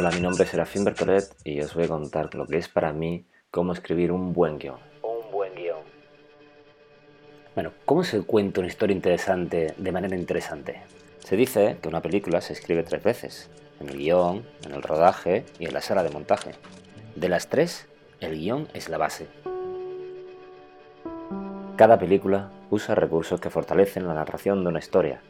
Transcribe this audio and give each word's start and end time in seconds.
Hola, 0.00 0.12
mi 0.12 0.20
nombre 0.20 0.44
es 0.44 0.50
Serafín 0.50 0.84
Bertolet 0.84 1.24
y 1.42 1.60
os 1.60 1.74
voy 1.74 1.86
a 1.86 1.88
contar 1.88 2.32
lo 2.36 2.46
que 2.46 2.56
es 2.56 2.68
para 2.68 2.92
mí 2.92 3.26
cómo 3.50 3.72
escribir 3.72 4.12
un 4.12 4.32
buen 4.32 4.56
guion. 4.56 4.76
Un 5.02 5.32
buen 5.32 5.52
guion. 5.56 5.80
Bueno, 7.56 7.72
¿cómo 7.84 8.04
se 8.04 8.22
cuenta 8.22 8.60
una 8.60 8.68
historia 8.68 8.94
interesante 8.94 9.74
de 9.76 9.90
manera 9.90 10.14
interesante? 10.14 10.82
Se 11.18 11.34
dice 11.34 11.78
que 11.82 11.88
una 11.88 12.00
película 12.00 12.40
se 12.40 12.52
escribe 12.52 12.84
tres 12.84 13.02
veces, 13.02 13.50
en 13.80 13.88
el 13.88 13.98
guion, 13.98 14.46
en 14.64 14.72
el 14.72 14.84
rodaje 14.84 15.44
y 15.58 15.64
en 15.64 15.74
la 15.74 15.80
sala 15.80 16.04
de 16.04 16.10
montaje. 16.10 16.52
De 17.16 17.28
las 17.28 17.48
tres, 17.48 17.88
el 18.20 18.38
guion 18.38 18.68
es 18.74 18.88
la 18.88 18.98
base. 18.98 19.26
Cada 21.74 21.98
película 21.98 22.52
usa 22.70 22.94
recursos 22.94 23.40
que 23.40 23.50
fortalecen 23.50 24.06
la 24.06 24.14
narración 24.14 24.62
de 24.62 24.68
una 24.68 24.78
historia. 24.78 25.22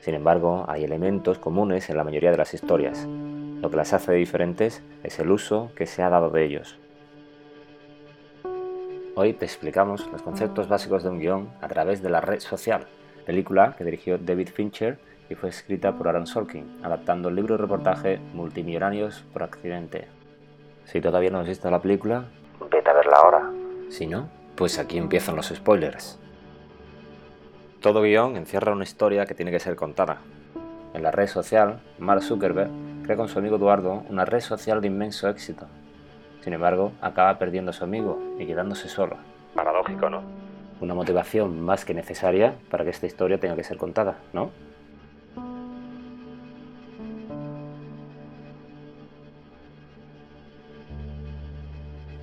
Sin 0.00 0.14
embargo, 0.14 0.66
hay 0.68 0.84
elementos 0.84 1.38
comunes 1.38 1.88
en 1.88 1.96
la 1.96 2.04
mayoría 2.04 2.32
de 2.32 2.36
las 2.36 2.52
historias. 2.52 3.08
Lo 3.60 3.70
que 3.70 3.76
las 3.76 3.92
hace 3.92 4.14
diferentes 4.14 4.82
es 5.02 5.18
el 5.18 5.30
uso 5.30 5.70
que 5.76 5.86
se 5.86 6.02
ha 6.02 6.08
dado 6.08 6.30
de 6.30 6.44
ellos. 6.44 6.78
Hoy 9.14 9.34
te 9.34 9.44
explicamos 9.44 10.10
los 10.10 10.22
conceptos 10.22 10.66
básicos 10.66 11.02
de 11.02 11.10
un 11.10 11.18
guion 11.18 11.50
a 11.60 11.68
través 11.68 12.02
de 12.02 12.08
la 12.08 12.22
red 12.22 12.40
social, 12.40 12.86
película 13.26 13.74
que 13.76 13.84
dirigió 13.84 14.16
David 14.16 14.48
Fincher 14.48 14.98
y 15.28 15.34
fue 15.34 15.50
escrita 15.50 15.92
por 15.92 16.08
Aaron 16.08 16.26
Sorkin, 16.26 16.80
adaptando 16.82 17.28
el 17.28 17.34
libro 17.34 17.54
y 17.54 17.58
reportaje 17.58 18.18
Multimillonarios 18.32 19.24
por 19.30 19.42
accidente. 19.42 20.08
Si 20.86 21.02
todavía 21.02 21.28
no 21.28 21.40
has 21.40 21.46
visto 21.46 21.70
la 21.70 21.82
película, 21.82 22.24
vete 22.70 22.88
a 22.88 22.94
verla 22.94 23.16
ahora. 23.18 23.50
Si 23.90 24.06
no, 24.06 24.30
pues 24.56 24.78
aquí 24.78 24.96
empiezan 24.96 25.36
los 25.36 25.48
spoilers. 25.48 26.18
Todo 27.82 28.00
guion 28.00 28.36
encierra 28.36 28.72
una 28.72 28.84
historia 28.84 29.26
que 29.26 29.34
tiene 29.34 29.50
que 29.50 29.60
ser 29.60 29.76
contada. 29.76 30.22
En 30.94 31.02
la 31.02 31.10
red 31.10 31.26
social, 31.26 31.80
Mark 31.98 32.22
Zuckerberg 32.22 32.89
crea 33.10 33.16
con 33.16 33.28
su 33.28 33.40
amigo 33.40 33.56
Eduardo 33.56 34.04
una 34.08 34.24
red 34.24 34.38
social 34.38 34.80
de 34.80 34.86
inmenso 34.86 35.28
éxito. 35.28 35.66
Sin 36.42 36.52
embargo, 36.52 36.92
acaba 37.00 37.40
perdiendo 37.40 37.72
a 37.72 37.74
su 37.74 37.82
amigo 37.82 38.36
y 38.38 38.46
quedándose 38.46 38.88
solo. 38.88 39.16
Paradójico, 39.52 40.08
¿no? 40.08 40.22
Una 40.80 40.94
motivación 40.94 41.60
más 41.60 41.84
que 41.84 41.92
necesaria 41.92 42.54
para 42.70 42.84
que 42.84 42.90
esta 42.90 43.08
historia 43.08 43.40
tenga 43.40 43.56
que 43.56 43.64
ser 43.64 43.78
contada, 43.78 44.18
¿no? 44.32 44.52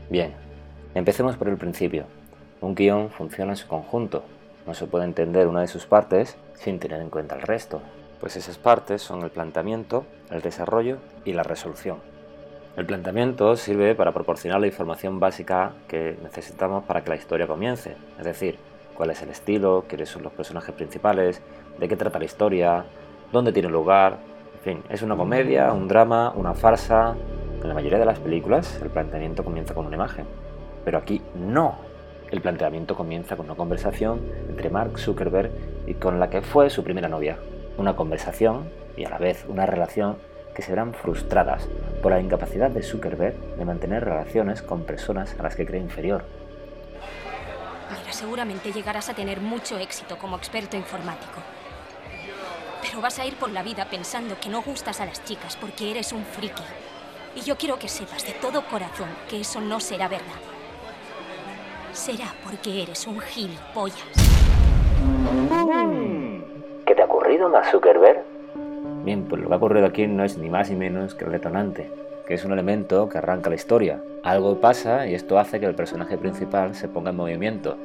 Bien, 0.09 0.35
empecemos 0.95 1.35
por 1.35 1.49
el 1.49 1.57
principio. 1.57 2.05
Un 2.61 2.75
guion 2.75 3.09
funciona 3.09 3.51
en 3.51 3.57
su 3.57 3.67
conjunto. 3.67 4.23
No 4.65 4.73
se 4.73 4.87
puede 4.87 5.03
entender 5.03 5.47
una 5.47 5.59
de 5.59 5.67
sus 5.67 5.85
partes 5.85 6.37
sin 6.53 6.79
tener 6.79 7.01
en 7.01 7.09
cuenta 7.09 7.35
el 7.35 7.41
resto, 7.41 7.81
pues 8.19 8.35
esas 8.35 8.57
partes 8.57 9.01
son 9.01 9.23
el 9.23 9.29
planteamiento, 9.29 10.05
el 10.31 10.41
desarrollo 10.41 10.97
y 11.25 11.33
la 11.33 11.43
resolución. 11.43 11.97
El 12.75 12.85
planteamiento 12.85 13.55
sirve 13.55 13.95
para 13.95 14.11
proporcionar 14.11 14.61
la 14.61 14.67
información 14.67 15.19
básica 15.19 15.73
que 15.87 16.17
necesitamos 16.21 16.83
para 16.83 17.03
que 17.03 17.09
la 17.09 17.15
historia 17.15 17.47
comience, 17.47 17.95
es 18.19 18.25
decir, 18.25 18.59
cuál 18.93 19.09
es 19.09 19.21
el 19.21 19.29
estilo, 19.29 19.85
quiénes 19.87 20.09
son 20.09 20.23
los 20.23 20.31
personajes 20.31 20.75
principales, 20.75 21.41
de 21.79 21.87
qué 21.87 21.95
trata 21.95 22.19
la 22.19 22.25
historia, 22.25 22.85
dónde 23.31 23.51
tiene 23.51 23.69
lugar, 23.69 24.17
en 24.53 24.61
fin, 24.61 24.83
es 24.89 25.01
una 25.01 25.15
comedia, 25.15 25.71
un 25.73 25.87
drama, 25.87 26.33
una 26.35 26.53
farsa. 26.53 27.15
En 27.61 27.67
la 27.67 27.73
mayoría 27.73 27.97
de 27.97 28.05
las 28.05 28.19
películas 28.19 28.79
el 28.81 28.89
planteamiento 28.89 29.43
comienza 29.43 29.73
con 29.73 29.87
una 29.87 29.95
imagen, 29.95 30.25
pero 30.85 30.97
aquí 30.97 31.21
no. 31.35 31.75
El 32.29 32.41
planteamiento 32.41 32.95
comienza 32.95 33.37
con 33.37 33.45
una 33.45 33.55
conversación 33.55 34.21
entre 34.49 34.69
Mark 34.69 34.99
Zuckerberg 34.99 35.51
y 35.87 35.93
con 35.95 36.19
la 36.19 36.29
que 36.29 36.41
fue 36.41 36.69
su 36.69 36.83
primera 36.83 37.07
novia. 37.07 37.37
Una 37.77 37.95
conversación 37.95 38.69
y 38.95 39.05
a 39.05 39.09
la 39.09 39.17
vez 39.19 39.45
una 39.47 39.65
relación 39.65 40.17
que 40.55 40.63
se 40.63 40.71
verán 40.71 40.95
frustradas 40.95 41.67
por 42.01 42.11
la 42.11 42.19
incapacidad 42.19 42.71
de 42.71 42.81
Zuckerberg 42.81 43.35
de 43.57 43.65
mantener 43.65 44.03
relaciones 44.03 44.63
con 44.63 44.83
personas 44.83 45.35
a 45.39 45.43
las 45.43 45.55
que 45.55 45.67
cree 45.67 45.79
inferior. 45.79 46.25
Mira, 47.91 48.11
seguramente 48.11 48.71
llegarás 48.73 49.09
a 49.09 49.13
tener 49.13 49.39
mucho 49.39 49.77
éxito 49.77 50.17
como 50.17 50.35
experto 50.35 50.75
informático. 50.75 51.39
Pero 52.81 53.01
vas 53.01 53.19
a 53.19 53.25
ir 53.25 53.35
por 53.35 53.51
la 53.51 53.61
vida 53.61 53.85
pensando 53.85 54.39
que 54.39 54.49
no 54.49 54.63
gustas 54.63 54.99
a 54.99 55.05
las 55.05 55.23
chicas 55.23 55.55
porque 55.55 55.91
eres 55.91 56.11
un 56.11 56.25
friki. 56.25 56.63
Y 57.35 57.41
yo 57.41 57.55
quiero 57.55 57.77
que 57.77 57.87
sepas 57.87 58.25
de 58.25 58.33
todo 58.33 58.65
corazón 58.65 59.09
que 59.29 59.41
eso 59.41 59.61
no 59.61 59.79
será 59.79 60.07
verdad. 60.07 60.25
Será 61.93 62.33
porque 62.43 62.81
eres 62.81 63.05
un 63.05 63.19
gilipollas. 63.19 64.01
¿Qué 67.27 67.33
te 67.33 67.43
ha 67.43 67.45
ocurrido, 67.45 67.49
Mark 67.49 67.71
Zuckerberg? 67.71 68.23
Bien, 69.03 69.25
pues 69.25 69.41
lo 69.41 69.49
que 69.49 69.53
ha 69.53 69.57
ocurrido 69.57 69.85
aquí 69.85 70.07
no 70.07 70.23
es 70.23 70.37
ni 70.37 70.49
más 70.49 70.69
ni 70.69 70.77
menos 70.77 71.13
que 71.13 71.25
el 71.25 71.31
detonante, 71.33 71.91
que 72.25 72.35
es 72.35 72.45
un 72.45 72.53
elemento 72.53 73.09
que 73.09 73.17
arranca 73.17 73.49
la 73.49 73.57
historia. 73.57 74.01
Algo 74.23 74.61
pasa 74.61 75.07
y 75.07 75.13
esto 75.13 75.37
hace 75.37 75.59
que 75.59 75.65
el 75.65 75.75
personaje 75.75 76.17
principal 76.17 76.73
se 76.73 76.87
ponga 76.87 77.09
en 77.09 77.17
movimiento. 77.17 77.75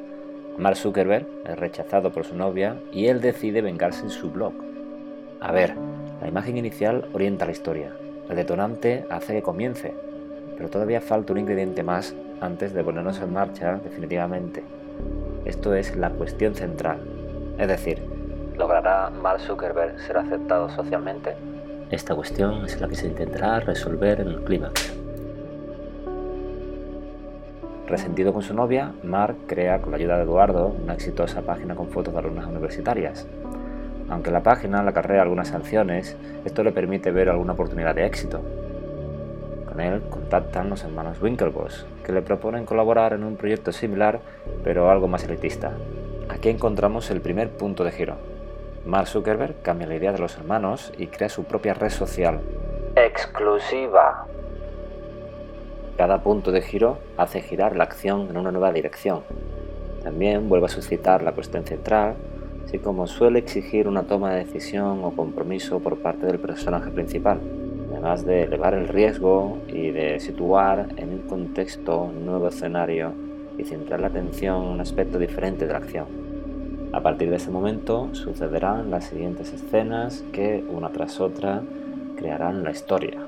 Mark 0.59 0.77
Zuckerberg 0.77 1.27
es 1.45 1.59
rechazado 1.59 2.13
por 2.13 2.25
su 2.25 2.37
novia 2.37 2.77
y 2.93 3.07
él 3.07 3.21
decide 3.21 3.63
vengarse 3.63 4.05
en 4.05 4.11
su 4.11 4.31
blog. 4.31 4.53
A 5.41 5.51
ver, 5.51 5.75
la 6.21 6.29
imagen 6.29 6.57
inicial 6.57 7.09
orienta 7.13 7.45
la 7.45 7.53
historia, 7.53 7.91
el 8.31 8.37
detonante 8.37 9.07
hace 9.11 9.35
que 9.35 9.43
comience, 9.43 9.93
pero 10.57 10.71
todavía 10.71 11.01
falta 11.01 11.33
un 11.33 11.41
ingrediente 11.41 11.83
más 11.83 12.15
antes 12.41 12.73
de 12.75 12.85
ponernos 12.85 13.21
en 13.21 13.33
marcha 13.33 13.81
definitivamente. 13.83 14.63
Esto 15.45 15.75
es 15.75 15.97
la 15.97 16.11
cuestión 16.11 16.55
central, 16.55 17.01
es 17.59 17.67
decir, 17.67 18.12
¿Logrará 18.57 19.11
Mark 19.11 19.41
Zuckerberg 19.41 19.99
ser 20.01 20.19
aceptado 20.19 20.69
socialmente? 20.69 21.35
Esta 21.91 22.15
cuestión 22.15 22.65
es 22.65 22.81
la 22.81 22.89
que 22.89 22.95
se 22.95 23.07
intentará 23.07 23.61
resolver 23.61 24.21
en 24.21 24.29
el 24.29 24.45
clímax. 24.45 24.95
Resentido 27.87 28.33
con 28.33 28.43
su 28.43 28.55
novia, 28.55 28.93
Mark 29.03 29.37
crea 29.47 29.81
con 29.81 29.91
la 29.91 29.97
ayuda 29.97 30.17
de 30.17 30.23
Eduardo 30.23 30.69
una 30.83 30.95
exitosa 30.95 31.43
página 31.43 31.75
con 31.75 31.89
fotos 31.89 32.13
de 32.13 32.21
alumnas 32.21 32.47
universitarias. 32.47 33.27
Aunque 34.09 34.31
la 34.31 34.43
página 34.43 34.83
le 34.83 34.91
acarrea 34.91 35.23
algunas 35.23 35.49
sanciones, 35.49 36.17
esto 36.45 36.63
le 36.63 36.73
permite 36.73 37.11
ver 37.11 37.29
alguna 37.29 37.55
oportunidad 37.55 37.95
de 37.95 38.07
éxito. 38.07 38.41
Con 39.69 39.81
él 39.81 40.03
contactan 40.11 40.69
los 40.69 40.85
hermanos 40.85 41.21
Winklevoss, 41.21 41.87
que 42.05 42.13
le 42.13 42.23
proponen 42.23 42.67
colaborar 42.67 43.15
en 43.15 43.25
un 43.25 43.37
proyecto 43.37 43.73
similar, 43.73 44.21
pero 44.63 44.91
algo 44.91 45.09
más 45.09 45.25
elitista. 45.25 45.73
Aquí 46.29 46.51
encontramos 46.51 47.11
el 47.11 47.21
primer 47.21 47.51
punto 47.51 47.85
de 47.85 47.91
giro, 47.91 48.17
Mark 48.85 49.07
Zuckerberg 49.07 49.63
cambia 49.63 49.87
la 49.87 49.95
idea 49.95 50.13
de 50.13 50.19
los 50.19 50.37
hermanos 50.37 50.93
y 50.99 51.07
crea 51.07 51.29
su 51.29 51.45
propia 51.45 51.73
red 51.73 51.91
social. 51.91 52.41
Exclusiva. 52.97 54.27
Cada 55.97 56.23
punto 56.23 56.51
de 56.51 56.63
giro 56.63 56.99
hace 57.17 57.43
girar 57.43 57.77
la 57.77 57.85
acción 57.85 58.29
en 58.29 58.37
una 58.37 58.51
nueva 58.51 58.73
dirección. 58.73 59.23
También 60.03 60.49
vuelve 60.49 60.67
a 60.67 60.69
suscitar 60.69 61.23
la 61.23 61.31
cuestión 61.31 61.65
central, 61.65 62.17
así 62.65 62.81
como 62.81 63.07
suele 63.07 63.39
exigir 63.39 63.87
una 63.87 64.03
toma 64.03 64.33
de 64.33 64.45
decisión 64.45 65.05
o 65.05 65.13
compromiso 65.13 65.79
por 65.79 65.99
parte 65.99 66.27
del 66.27 66.41
personaje 66.41 66.91
principal, 66.91 67.41
además 67.93 68.25
de 68.27 68.43
elevar 68.43 68.75
el 68.75 68.89
riesgo 68.89 69.59
y 69.69 69.93
de 69.93 70.19
situar 70.19 70.89
en 70.97 71.11
un 71.11 71.19
contexto 71.29 72.03
un 72.03 72.27
nuevo 72.27 72.49
escenario 72.49 73.13
y 73.57 73.65
centrar 73.65 74.01
la 74.01 74.09
atención 74.09 74.65
en 74.65 74.69
un 74.71 74.81
aspecto 74.81 75.21
diferente 75.21 75.67
de 75.69 75.73
la 75.73 75.79
acción. 75.79 76.22
A 76.93 77.01
partir 77.01 77.31
de 77.31 77.37
ese 77.37 77.51
momento 77.51 78.11
sucederán 78.13 78.91
las 78.91 79.05
siguientes 79.05 79.53
escenas 79.55 80.23
que, 80.33 80.63
una 80.71 80.91
tras 80.91 81.21
otra, 81.21 81.63
crearán 82.17 82.65
la 82.65 82.71
historia. 82.71 83.19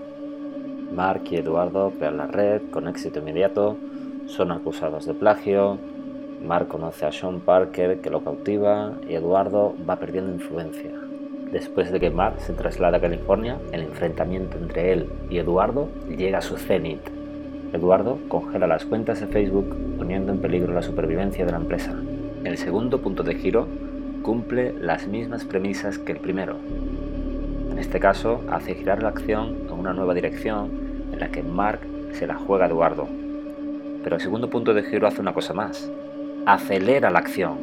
Mark 0.95 1.23
y 1.31 1.37
Eduardo 1.37 1.91
crean 1.97 2.19
la 2.19 2.27
red 2.27 2.61
con 2.71 2.89
éxito 2.89 3.21
inmediato, 3.21 3.77
son 4.27 4.53
acusados 4.53 5.07
de 5.07 5.15
plagio, 5.15 5.79
Mark 6.45 6.69
conoce 6.69 7.07
a 7.07 7.13
Sean 7.13 7.41
Parker 7.41 8.01
que 8.01 8.11
lo 8.11 8.23
cautiva 8.23 8.93
y 9.09 9.15
Eduardo 9.15 9.75
va 9.89 9.97
perdiendo 9.97 10.33
influencia. 10.33 10.91
Después 11.51 11.91
de 11.91 12.01
que 12.01 12.11
Mark 12.11 12.41
se 12.41 12.53
traslada 12.53 12.99
a 12.99 13.01
California, 13.01 13.59
el 13.73 13.83
enfrentamiento 13.83 14.59
entre 14.59 14.93
él 14.93 15.11
y 15.31 15.39
Eduardo 15.39 15.89
llega 16.09 16.39
a 16.39 16.43
su 16.43 16.59
cenit. 16.59 17.01
Eduardo 17.73 18.19
congela 18.29 18.67
las 18.67 18.85
cuentas 18.85 19.21
de 19.21 19.27
Facebook 19.27 19.75
poniendo 19.97 20.33
en 20.33 20.41
peligro 20.41 20.75
la 20.75 20.83
supervivencia 20.83 21.47
de 21.47 21.53
la 21.53 21.59
empresa. 21.59 21.95
El 22.45 22.59
segundo 22.59 23.01
punto 23.01 23.23
de 23.23 23.37
giro 23.37 23.67
cumple 24.23 24.75
las 24.75 25.09
mismas 25.09 25.47
premisas 25.47 25.99
que 25.99 26.13
el 26.13 26.19
primero. 26.19 26.57
En 27.71 27.79
este 27.79 27.99
caso, 27.99 28.43
hace 28.51 28.75
girar 28.75 29.03
la 29.03 29.09
acción 29.09 29.57
a 29.71 29.73
una 29.73 29.95
nueva 29.95 30.13
dirección 30.13 30.71
en 31.11 31.21
la 31.21 31.29
que 31.29 31.43
Mark 31.43 31.81
se 32.13 32.27
la 32.27 32.35
juega 32.35 32.67
a 32.67 32.69
Eduardo. 32.69 33.09
Pero 34.03 34.17
el 34.17 34.23
segundo 34.23 34.51
punto 34.51 34.75
de 34.75 34.83
giro 34.83 35.07
hace 35.07 35.23
una 35.23 35.33
cosa 35.33 35.55
más. 35.55 35.91
Acelera 36.45 37.11
la 37.11 37.21
acción. 37.21 37.57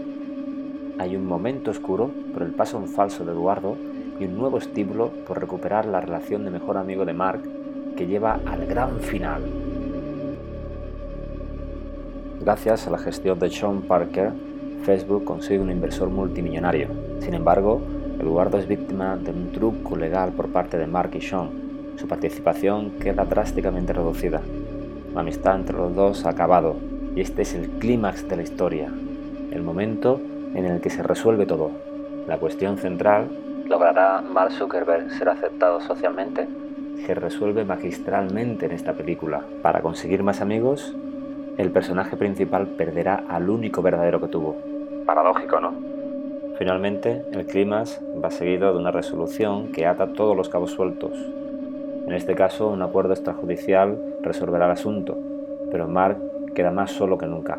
Hay 0.97 1.15
un 1.15 1.27
momento 1.27 1.69
oscuro 1.69 2.09
por 2.33 2.41
el 2.41 2.51
paso 2.51 2.79
en 2.79 2.87
falso 2.87 3.23
de 3.23 3.33
Eduardo 3.33 3.77
y 4.19 4.25
un 4.25 4.35
nuevo 4.35 4.57
estímulo 4.57 5.09
por 5.27 5.39
recuperar 5.39 5.85
la 5.85 6.01
relación 6.01 6.43
de 6.43 6.49
mejor 6.49 6.77
amigo 6.77 7.05
de 7.05 7.13
Mark 7.13 7.43
que 7.95 8.07
lleva 8.07 8.39
al 8.47 8.65
gran 8.65 8.99
final. 8.99 9.43
Gracias 12.41 12.87
a 12.87 12.89
la 12.89 12.97
gestión 12.97 13.37
de 13.37 13.51
Sean 13.51 13.83
Parker, 13.83 14.31
Facebook 14.81 15.23
consigue 15.23 15.59
un 15.59 15.71
inversor 15.71 16.09
multimillonario. 16.09 16.87
Sin 17.19 17.33
embargo, 17.33 17.81
Eduardo 18.19 18.57
es 18.57 18.67
víctima 18.67 19.15
de 19.15 19.31
un 19.31 19.51
truco 19.51 19.95
legal 19.95 20.31
por 20.31 20.49
parte 20.49 20.77
de 20.77 20.87
Mark 20.87 21.11
y 21.13 21.21
Sean. 21.21 21.49
su 21.97 22.07
participación 22.07 22.91
queda 22.99 23.25
drásticamente 23.25 23.93
reducida. 23.93 24.41
La 25.13 25.21
amistad 25.21 25.55
entre 25.55 25.77
los 25.77 25.95
dos 25.95 26.25
ha 26.25 26.29
acabado 26.29 26.75
y 27.15 27.21
este 27.21 27.43
es 27.43 27.53
el 27.53 27.69
clímax 27.69 28.27
de 28.27 28.37
la 28.37 28.43
historia, 28.43 28.91
el 29.51 29.61
momento 29.61 30.19
en 30.55 30.65
el 30.65 30.81
que 30.81 30.89
se 30.89 31.03
resuelve 31.03 31.45
todo. 31.45 31.69
La 32.27 32.37
cuestión 32.37 32.77
central, 32.77 33.27
¿logrará 33.67 34.21
Mark 34.21 34.51
Zuckerberg 34.53 35.11
ser 35.11 35.29
aceptado 35.29 35.81
socialmente? 35.81 36.47
Se 37.05 37.13
resuelve 37.13 37.65
magistralmente 37.65 38.65
en 38.65 38.71
esta 38.71 38.93
película. 38.93 39.41
Para 39.61 39.81
conseguir 39.81 40.23
más 40.23 40.41
amigos, 40.41 40.95
el 41.57 41.71
personaje 41.71 42.15
principal 42.15 42.67
perderá 42.67 43.23
al 43.27 43.49
único 43.49 43.81
verdadero 43.81 44.21
que 44.21 44.27
tuvo. 44.27 44.70
Paradójico, 45.05 45.59
¿no? 45.59 45.73
Finalmente, 46.57 47.25
el 47.33 47.47
clímax 47.47 48.01
va 48.23 48.29
seguido 48.29 48.71
de 48.71 48.79
una 48.79 48.91
resolución 48.91 49.71
que 49.71 49.85
ata 49.85 50.13
todos 50.13 50.37
los 50.37 50.49
cabos 50.49 50.71
sueltos. 50.71 51.11
En 52.05 52.13
este 52.13 52.35
caso, 52.35 52.67
un 52.67 52.81
acuerdo 52.81 53.13
extrajudicial 53.13 53.97
resolverá 54.21 54.65
el 54.65 54.71
asunto, 54.71 55.17
pero 55.71 55.87
Mark 55.87 56.17
queda 56.53 56.71
más 56.71 56.91
solo 56.91 57.17
que 57.17 57.25
nunca. 57.25 57.57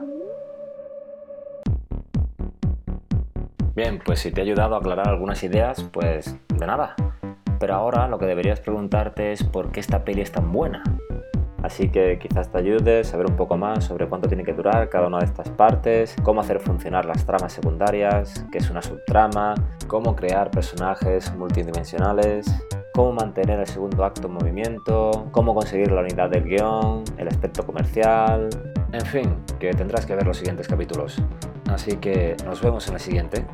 Bien, 3.75 4.00
pues 4.05 4.21
si 4.21 4.31
te 4.31 4.43
ha 4.43 4.44
ayudado 4.44 4.75
a 4.75 4.79
aclarar 4.79 5.09
algunas 5.09 5.43
ideas, 5.43 5.83
pues 5.93 6.37
de 6.55 6.67
nada. 6.67 6.94
Pero 7.59 7.75
ahora 7.75 8.06
lo 8.06 8.19
que 8.19 8.27
deberías 8.27 8.61
preguntarte 8.61 9.33
es 9.33 9.43
por 9.44 9.73
qué 9.73 9.81
esta 9.81 10.05
peli 10.05 10.21
es 10.21 10.31
tan 10.31 10.53
buena. 10.53 10.83
Así 11.62 11.88
que 11.88 12.19
quizás 12.19 12.50
te 12.50 12.59
ayude 12.59 13.00
a 13.00 13.05
saber 13.05 13.26
un 13.26 13.37
poco 13.37 13.56
más 13.56 13.85
sobre 13.85 14.09
cuánto 14.09 14.29
tiene 14.29 14.43
que 14.43 14.53
durar 14.53 14.88
cada 14.88 15.06
una 15.06 15.19
de 15.19 15.26
estas 15.26 15.49
partes, 15.49 16.17
cómo 16.23 16.41
hacer 16.41 16.59
funcionar 16.59 17.05
las 17.05 17.25
tramas 17.25 17.53
secundarias, 17.53 18.44
qué 18.50 18.59
es 18.59 18.69
una 18.69 18.82
subtrama, 18.82 19.55
cómo 19.87 20.17
crear 20.17 20.50
personajes 20.50 21.32
multidimensionales, 21.37 22.47
cómo 22.94 23.12
mantener 23.12 23.61
el 23.61 23.67
segundo 23.67 24.05
acto 24.05 24.26
en 24.26 24.35
movimiento, 24.35 25.29
cómo 25.31 25.55
conseguir 25.55 25.93
la 25.93 26.00
unidad 26.00 26.31
del 26.31 26.44
guion, 26.44 27.05
el 27.17 27.29
aspecto 27.29 27.65
comercial, 27.65 28.49
en 28.93 29.06
fin, 29.06 29.37
que 29.58 29.73
tendrás 29.73 30.05
que 30.05 30.17
ver 30.17 30.26
los 30.26 30.37
siguientes 30.37 30.67
capítulos. 30.67 31.17
Así 31.70 31.97
que 31.97 32.37
nos 32.44 32.61
vemos 32.61 32.88
en 32.88 32.94
el 32.94 33.00
siguiente. 33.00 33.47